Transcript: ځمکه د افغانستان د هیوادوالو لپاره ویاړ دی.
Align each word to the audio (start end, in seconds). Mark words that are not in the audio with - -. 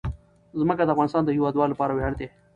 ځمکه 0.59 0.83
د 0.85 0.89
افغانستان 0.93 1.23
د 1.25 1.29
هیوادوالو 1.35 1.73
لپاره 1.73 1.91
ویاړ 1.93 2.13
دی. 2.19 2.27